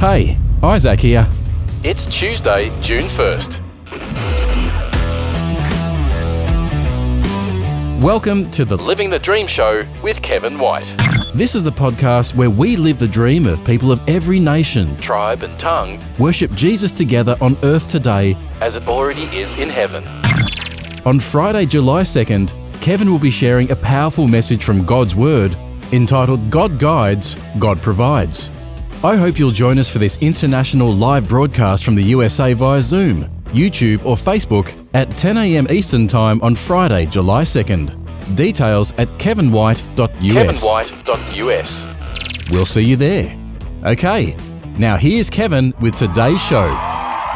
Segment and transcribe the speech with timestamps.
[0.00, 1.28] Hey, Isaac here.
[1.84, 3.60] It's Tuesday, June 1st.
[8.00, 10.96] Welcome to the Living the Dream Show with Kevin White.
[11.34, 15.42] This is the podcast where we live the dream of people of every nation, Tribe
[15.42, 18.38] and tongue worship Jesus together on earth today.
[18.62, 20.02] as it already is in heaven.
[21.04, 25.54] On Friday, July 2nd, Kevin will be sharing a powerful message from God's Word
[25.92, 28.50] entitled God Guides, God Provides.
[29.02, 33.24] I hope you'll join us for this international live broadcast from the USA via Zoom,
[33.46, 35.66] YouTube, or Facebook at 10 a.m.
[35.70, 38.36] Eastern Time on Friday, July 2nd.
[38.36, 40.18] Details at kevinwhite.us.
[40.18, 41.86] KevinWhite.us.
[42.50, 43.34] We'll see you there.
[43.84, 44.36] Okay,
[44.76, 46.68] now here's Kevin with today's show.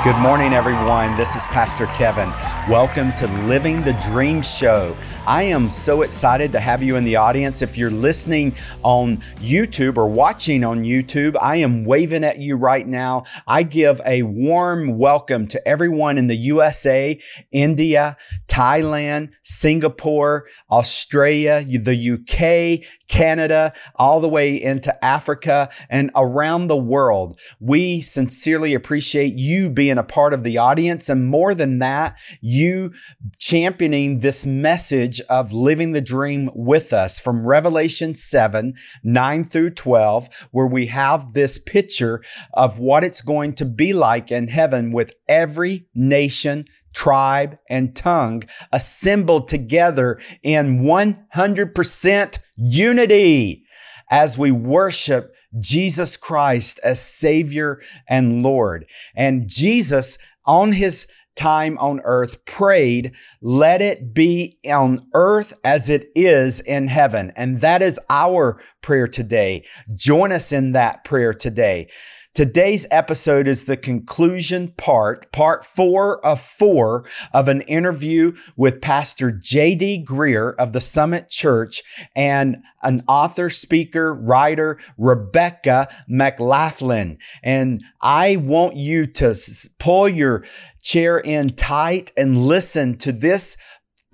[0.00, 1.16] Good morning, everyone.
[1.16, 2.30] This is Pastor Kevin.
[2.68, 4.96] Welcome to Living the Dream Show.
[5.28, 7.62] I am so excited to have you in the audience.
[7.62, 12.88] If you're listening on YouTube or watching on YouTube, I am waving at you right
[12.88, 13.24] now.
[13.46, 17.20] I give a warm welcome to everyone in the USA,
[17.52, 18.16] India,
[18.48, 27.38] Thailand, Singapore, Australia, the UK, Canada, all the way into Africa and around the world.
[27.60, 31.10] We sincerely appreciate you being a part of the audience.
[31.10, 32.90] And more than that, you
[33.36, 38.72] championing this message of living the dream with us from Revelation 7
[39.04, 42.22] 9 through 12, where we have this picture
[42.54, 48.42] of what it's going to be like in heaven with every nation, tribe, and tongue
[48.72, 53.64] assembled together in 100% unity
[54.10, 58.86] as we worship Jesus Christ as Savior and Lord.
[59.14, 66.10] And Jesus, on his time on earth, prayed, Let it be on earth as it
[66.14, 67.32] is in heaven.
[67.36, 69.64] And that is our prayer today.
[69.94, 71.88] Join us in that prayer today.
[72.34, 79.30] Today's episode is the conclusion part, part four of four of an interview with Pastor
[79.30, 80.06] J.D.
[80.08, 81.82] Greear of the Summit Church
[82.16, 87.18] and an author, speaker, writer, Rebecca McLaughlin.
[87.42, 89.38] And I want you to
[89.78, 90.42] pull your
[90.82, 93.58] chair in tight and listen to this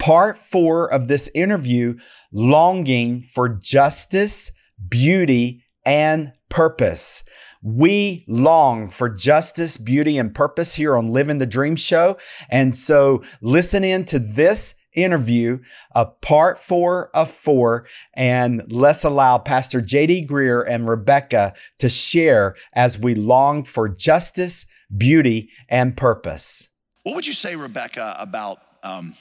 [0.00, 1.94] part four of this interview,
[2.32, 4.50] longing for justice,
[4.88, 7.22] beauty, and purpose.
[7.62, 12.16] We long for justice, beauty, and purpose here on Living the Dream Show.
[12.48, 15.58] And so listen in to this interview,
[15.94, 22.54] a part four of four, and let's allow Pastor JD Greear and Rebecca to share
[22.72, 24.66] as we long for justice,
[24.96, 26.68] beauty, and purpose.
[27.02, 29.14] What would you say, Rebecca, about um,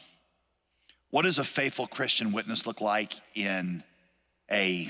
[1.09, 3.83] what does a faithful Christian witness look like in
[4.51, 4.89] a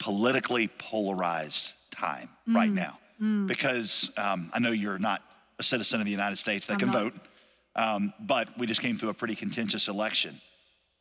[0.00, 2.98] politically polarized time right now?
[3.46, 5.22] Because um, I know you're not
[5.58, 7.14] a citizen of the United States that can vote,
[7.76, 10.40] um, but we just came through a pretty contentious election.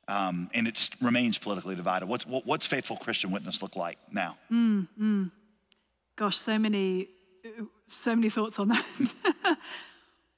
[0.07, 2.07] Um, and it remains politically divided.
[2.07, 4.37] What's, what, what's faithful Christian witness look like now?
[6.15, 7.07] Gosh, so many,
[7.87, 9.57] so many thoughts on that.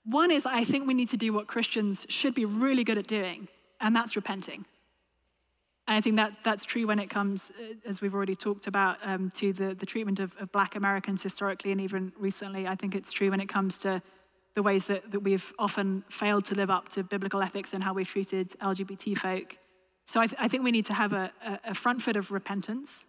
[0.04, 3.08] One is I think we need to do what Christians should be really good at
[3.08, 3.48] doing,
[3.80, 4.66] and that's repenting.
[5.88, 8.98] And I think that that's true when it comes, uh, as we've already talked about,
[9.04, 12.68] um, to the, the treatment of, of Black Americans historically and even recently.
[12.68, 14.02] I think it's true when it comes to
[14.54, 17.94] the ways that, that we've often failed to live up to biblical ethics and how
[17.94, 19.58] we've treated LGBT folk.
[20.06, 21.32] So I, th- I think we need to have a,
[21.64, 23.06] a, front foot of repentance.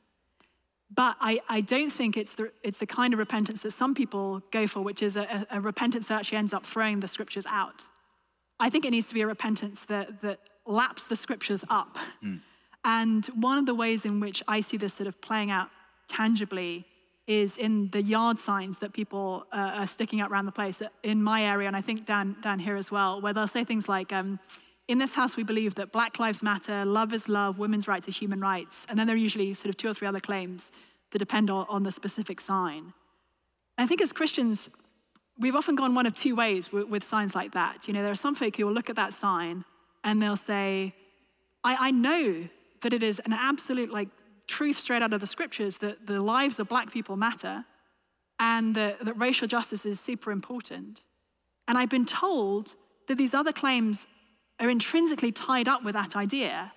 [0.95, 4.43] But I, I don't think it's the, it's the kind of repentance that some people
[4.51, 7.47] go for, which is a, a, a repentance that actually ends up throwing the scriptures
[7.49, 7.89] out.
[8.61, 11.99] I think it needs to be a repentance that, that laps the scriptures up.
[12.85, 15.69] And one of the ways in which I see this sort of playing out
[16.09, 16.85] tangibly
[17.27, 21.23] is in the yard signs that people uh, are sticking up around the place in
[21.23, 24.41] my area, and I think down, here as well, where they'll say things like, um,
[24.89, 28.13] in this house, we believe that Black Lives Matter, love is love, women's rights are
[28.13, 28.85] human rights.
[28.89, 30.73] And then there are usually sort of two or three other claims
[31.13, 32.93] that depend on, on the specific sign.
[33.79, 34.69] I think as Christians,
[35.39, 37.87] we've often gone one of two ways with, with signs like that.
[37.87, 39.65] You know, there are some folk who will look at that sign
[40.03, 40.95] and they'll say,
[41.63, 42.49] I, I know
[42.83, 44.09] that it is an absolute like
[44.49, 47.65] truth straight out of the scriptures that the lives of black people matter
[48.39, 51.01] and that, that racial justice is super important.
[51.69, 52.77] And I've been told
[53.09, 54.07] that these other claims
[54.61, 56.73] are intrinsically tied up with that idea.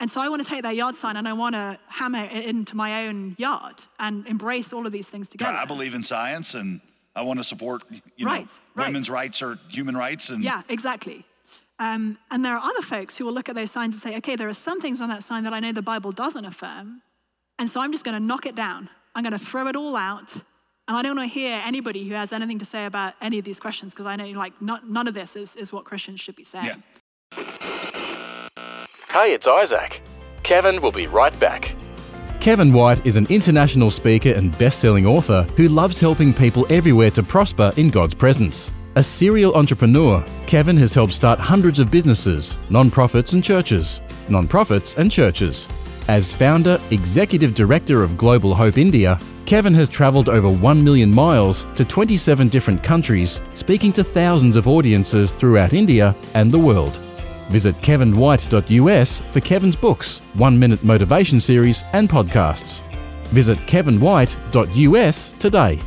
[0.00, 2.46] And so I want to take that yard sign and I want to hammer it
[2.46, 5.52] into my own yard and embrace all of these things together.
[5.52, 6.80] I believe in science and
[7.14, 7.84] I want to support
[8.16, 8.86] you Right, know, right.
[8.88, 10.30] women's rights or human rights.
[10.30, 11.24] And Yeah, exactly.
[11.78, 14.36] Um, and there are other folks who will look at those signs and say, okay,
[14.36, 17.02] there are some things on that sign that I know the Bible doesn't affirm.
[17.58, 18.88] And so I'm just going to knock it down.
[19.14, 20.42] I'm going to throw it all out
[20.88, 23.44] And I don't want to hear anybody who has anything to say about any of
[23.44, 26.36] these questions because I know like not, none of this is, is what Christians should
[26.36, 26.82] be saying.
[27.36, 27.44] Yeah.
[29.08, 30.02] Hey, it's Isaac.
[30.42, 31.74] Kevin will be right back.
[32.40, 37.10] Kevin White is an international speaker and best selling author who loves helping people everywhere
[37.10, 38.72] to prosper in God's presence.
[38.94, 45.10] A serial entrepreneur, Kevin has helped start hundreds of businesses, non-profits and churches, non-profits and
[45.10, 45.66] churches.
[46.08, 51.66] As founder, executive director of Global Hope India, Kevin has travelled over 1 million miles
[51.74, 56.98] to 27 different countries, speaking to thousands of audiences throughout India and the world.
[57.48, 62.82] Visit kevinwhite.us for Kevin's books, one minute motivation series, and podcasts.
[63.28, 65.78] Visit kevinwhite.us today.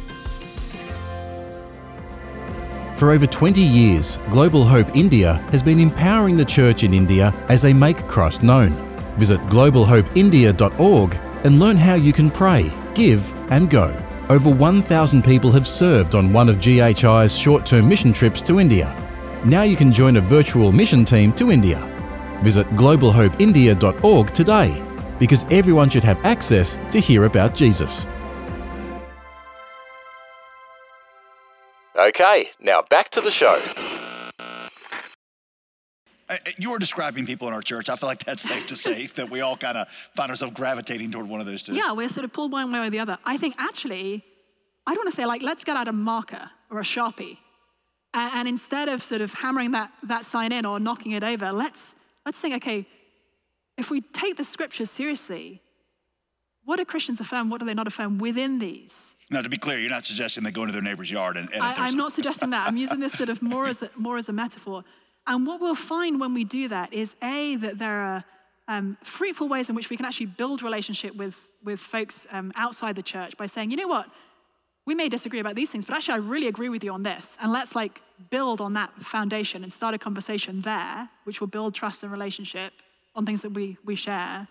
[2.95, 7.61] For over 20 years, Global Hope India has been empowering the church in India as
[7.61, 8.71] they make Christ known.
[9.17, 13.93] Visit globalhopeindia.org and learn how you can pray, give, and go.
[14.29, 18.95] Over 1,000 people have served on one of GHI's short term mission trips to India.
[19.43, 21.79] Now you can join a virtual mission team to India.
[22.43, 24.81] Visit globalhopeindia.org today
[25.19, 28.07] because everyone should have access to hear about Jesus.
[32.05, 33.59] Okay, now back to the show.
[36.29, 37.89] Uh, You were describing people in our church.
[37.89, 41.09] I feel like that's safe to say that we all kind of find ourselves gravitating
[41.11, 41.73] toward one of those two.
[41.73, 43.17] Yeah, we're sort of pulled one way or the other.
[43.25, 44.23] I think actually,
[44.85, 47.37] I don't want to say like, let's get out a marker or a sharpie,
[48.13, 51.51] and, and instead of sort of hammering that that sign in or knocking it over,
[51.51, 52.53] let's let's think.
[52.55, 52.85] Okay,
[53.79, 55.59] if we take the scriptures seriously,
[56.65, 57.49] what do Christians affirm?
[57.49, 59.15] What do they not affirm within these?
[59.31, 61.87] Now, to be clear, you're not suggesting they go into their neighbor's yard and I,
[61.87, 62.67] I'm not suggesting that.
[62.67, 64.83] I'm using this sort of more as a, more as a metaphor.
[65.27, 68.23] And what we'll find when we do that is a that there are
[68.67, 72.95] um, fruitful ways in which we can actually build relationship with with folks um, outside
[72.95, 74.07] the church by saying, you know what,
[74.85, 77.37] we may disagree about these things, but actually I really agree with you on this,
[77.41, 81.73] and let's like build on that foundation and start a conversation there, which will build
[81.73, 82.71] trust and relationship
[83.15, 84.47] on things that we we share.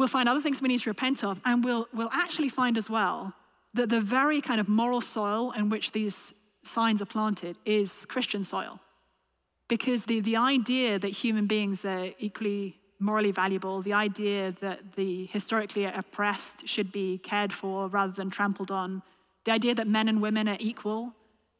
[0.00, 2.88] We'll find other things we need to repent of, and we'll we'll actually find as
[2.88, 3.34] well
[3.74, 6.32] that the very kind of moral soil in which these
[6.62, 8.80] signs are planted is Christian soil.
[9.68, 15.26] Because the, the idea that human beings are equally morally valuable, the idea that the
[15.26, 19.02] historically oppressed should be cared for rather than trampled on,
[19.44, 21.12] the idea that men and women are equal,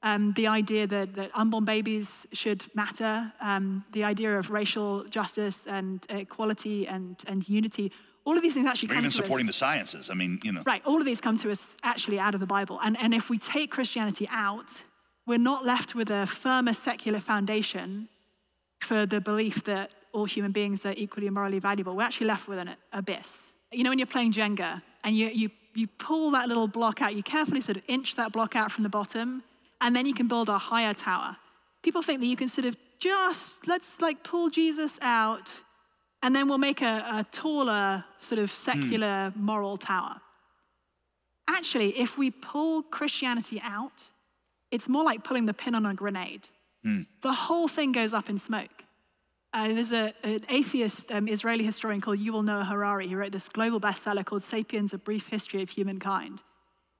[0.02, 5.66] um, the idea that, that unborn babies should matter, um, the idea of racial justice
[5.66, 7.92] and equality and, and unity,
[8.24, 9.54] all of these things actually Or come even to supporting us.
[9.54, 10.10] the sciences.
[10.10, 10.62] I mean, you know.
[10.66, 12.78] Right, all of these come to us actually out of the Bible.
[12.82, 14.82] And, and if we take Christianity out,
[15.26, 18.08] we're not left with a firmer secular foundation
[18.80, 21.94] for the belief that all human beings are equally and morally valuable.
[21.96, 23.52] We're actually left with an abyss.
[23.72, 27.14] You know, when you're playing Jenga and you, you, you pull that little block out,
[27.14, 29.44] you carefully sort of inch that block out from the bottom,
[29.80, 31.36] and then you can build a higher tower.
[31.82, 35.62] People think that you can sort of just, let's like pull Jesus out,
[36.22, 40.20] and then we'll make a, a taller, sort of secular moral tower.
[41.48, 44.04] Actually, if we pull Christianity out,
[44.70, 46.48] it's more like pulling the pin on a grenade.
[47.22, 48.84] The whole thing goes up in smoke.
[49.52, 53.48] Uh, there's a, an atheist um, Israeli historian called Yuval Noah Harari who wrote this
[53.48, 56.42] global bestseller called Sapiens: A Brief History of Humankind.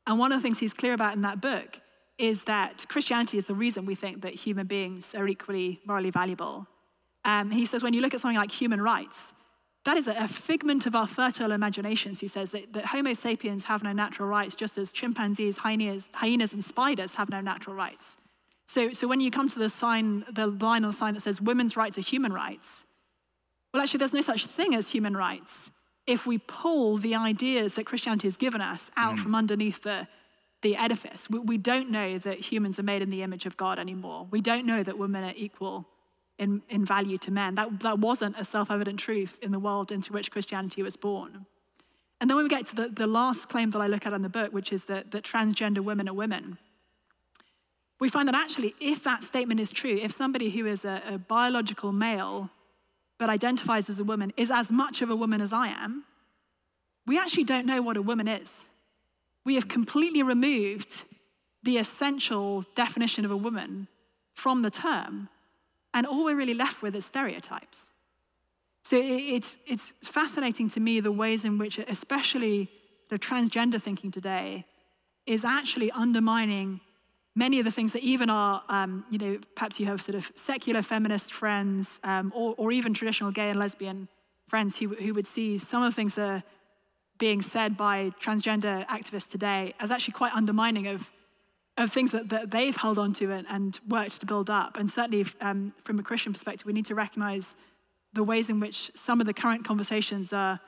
[0.06, 1.80] And one of the things he's clear about in that book
[2.18, 6.66] is that Christianity is the reason we think that human beings are equally morally valuable.
[7.24, 9.34] Um, he says when you look at something like human rights,
[9.84, 12.20] that is a, figment of our fertile imaginations.
[12.20, 16.52] He says that, that Homo sapiens have no natural rights, just as chimpanzees, hyenas, hyenas,
[16.52, 18.18] and spiders have no natural rights.
[18.66, 21.40] So, so when you come to the sign, the line on the sign that says
[21.40, 22.84] women's rights are human rights,
[23.72, 25.70] well, actually, there's no such thing as human rights
[26.06, 30.08] if we pull the ideas that Christianity has given us out from underneath the,
[30.62, 31.30] the edifice.
[31.30, 34.26] We, we don't know that humans are made in the image of God anymore.
[34.30, 35.86] We don't know that women are equal
[36.40, 37.54] in, in value to men.
[37.54, 41.46] That, that wasn't a self evident truth in the world into which Christianity was born.
[42.20, 44.22] And then when we get to the, the last claim that I look at in
[44.22, 46.58] the book, which is that, that transgender women are women,
[48.00, 51.18] we find that actually, if that statement is true, if somebody who is a, a
[51.18, 52.50] biological male
[53.18, 56.04] but identifies as a woman is as much of a woman as I am,
[57.06, 58.66] we actually don't know what a woman is.
[59.44, 61.04] We have completely removed
[61.62, 63.88] the essential definition of a woman
[64.32, 65.28] from the term,
[65.94, 67.90] and all we're really left with is stereotypes.
[68.84, 72.68] So it's, it's fascinating to me the ways in which, especially
[73.08, 74.64] the transgender thinking today,
[75.26, 76.80] is actually undermining
[77.36, 80.30] many of the things that even are, um, you know, perhaps you have sort of
[80.34, 84.08] secular feminist friends um, or, or even traditional gay and lesbian
[84.48, 86.42] friends who, who would see some of the things that are
[87.18, 91.12] being said by transgender activists today as actually quite undermining of,
[91.82, 94.78] of things that, that they've held on to and, and worked to build up.
[94.78, 97.56] And certainly, um, from a Christian perspective, we need to recognize
[98.12, 100.60] the ways in which some of the current conversations are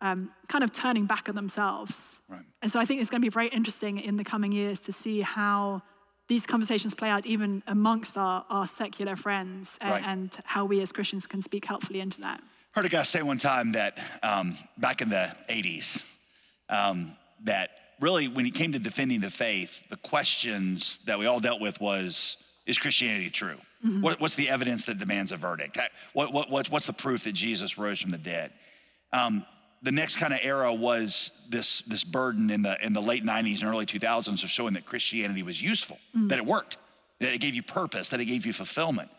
[0.00, 2.20] um, kind of turning back on themselves.
[2.28, 2.42] Right.
[2.60, 4.92] And so I think it's going to be very interesting in the coming years to
[4.92, 5.82] see how
[6.28, 10.02] these conversations play out even amongst our, our secular friends and, right.
[10.06, 12.42] and how we as Christians can speak helpfully into that.
[12.72, 16.02] Heard a guy say one time that um, back in the 80s,
[16.68, 17.70] um, that
[18.00, 21.80] really when it came to defending the faith, the questions that we all dealt with
[21.80, 23.58] was, is Christianity true?
[23.84, 24.00] Mm-hmm.
[24.00, 25.78] What, what's the evidence that demands a verdict?
[26.12, 28.52] What, what, what's the proof that Jesus rose from the dead?
[29.12, 29.44] Um,
[29.82, 33.60] the next kind of era was this, this burden in the, in the late 90s
[33.60, 36.28] and early 2000s of showing that Christianity was useful, mm.
[36.28, 36.76] that it worked,
[37.18, 39.10] that it gave you purpose, that it gave you fulfillment.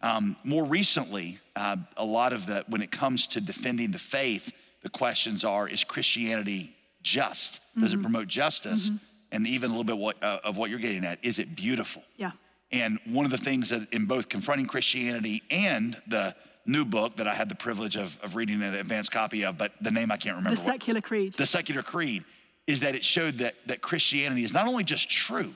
[0.00, 4.52] Um, more recently, uh, a lot of the, when it comes to defending the faith,
[4.82, 6.74] the questions are is Christianity
[7.08, 7.60] just?
[7.78, 8.00] Does mm-hmm.
[8.00, 8.90] it promote justice?
[8.90, 8.96] Mm-hmm.
[9.32, 12.02] And even a little bit what, uh, of what you're getting at, is it beautiful?
[12.16, 12.32] Yeah.
[12.70, 16.34] And one of the things that in both confronting Christianity and the
[16.66, 19.72] new book that I had the privilege of, of reading an advanced copy of, but
[19.80, 20.56] the name I can't remember.
[20.56, 21.34] The Secular Creed.
[21.34, 22.24] The Secular Creed
[22.66, 25.54] is that it showed that, that Christianity is not only just true,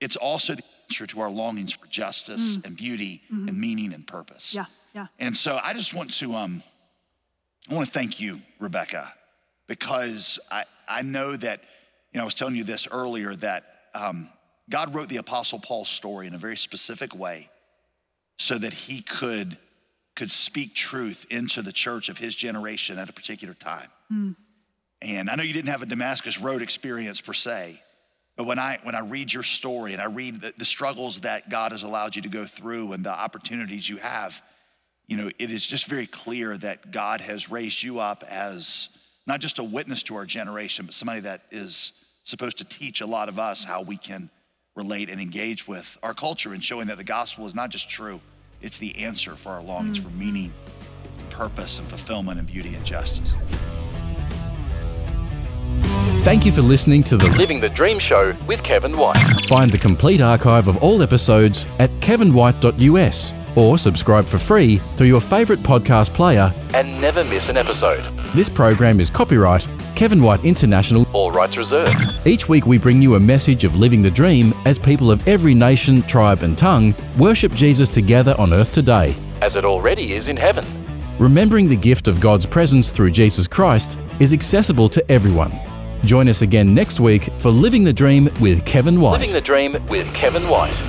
[0.00, 2.64] it's also the answer to our longings for justice mm.
[2.64, 3.48] and beauty mm-hmm.
[3.48, 4.54] and meaning and purpose.
[4.54, 5.08] Yeah, yeah.
[5.18, 6.62] And so I just want to, um,
[7.68, 9.12] I want to thank you, Rebecca,
[9.68, 11.60] because I, I know that,
[12.12, 14.28] you know, I was telling you this earlier that um,
[14.68, 17.48] God wrote the Apostle Paul's story in a very specific way
[18.38, 19.56] so that he could
[20.16, 23.88] could speak truth into the church of his generation at a particular time.
[24.12, 24.34] Mm.
[25.00, 27.80] And I know you didn't have a Damascus Road experience per se,
[28.36, 31.50] but when I when I read your story and I read the, the struggles that
[31.50, 34.42] God has allowed you to go through and the opportunities you have,
[35.06, 38.88] you know, it is just very clear that God has raised you up as
[39.28, 41.92] not just a witness to our generation, but somebody that is
[42.24, 44.30] supposed to teach a lot of us how we can
[44.74, 48.20] relate and engage with our culture and showing that the gospel is not just true,
[48.62, 50.04] it's the answer for our longings mm.
[50.04, 50.52] for meaning,
[51.30, 53.36] purpose, and fulfillment, and beauty and justice.
[56.22, 59.22] Thank you for listening to the Living the Dream Show with Kevin White.
[59.46, 65.20] Find the complete archive of all episodes at kevinwhite.us or subscribe for free through your
[65.20, 68.04] favourite podcast player and never miss an episode.
[68.34, 69.66] This program is copyright
[69.96, 72.14] Kevin White International, all rights reserved.
[72.26, 75.54] Each week we bring you a message of living the dream as people of every
[75.54, 80.36] nation, tribe, and tongue worship Jesus together on earth today, as it already is in
[80.36, 80.64] heaven.
[81.18, 85.58] Remembering the gift of God's presence through Jesus Christ is accessible to everyone.
[86.04, 89.12] Join us again next week for Living the Dream with Kevin White.
[89.12, 90.80] Living the Dream with Kevin White.